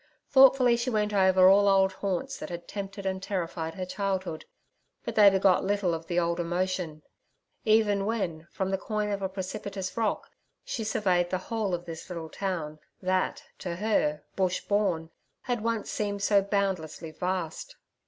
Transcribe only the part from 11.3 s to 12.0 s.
whole of